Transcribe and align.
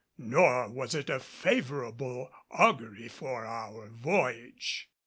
Nor 0.17 0.69
was 0.69 0.95
it 0.95 1.11
a 1.11 1.19
favorable 1.19 2.31
augury 2.49 3.07
for 3.07 3.45
our 3.45 3.87
voyage. 3.89 4.89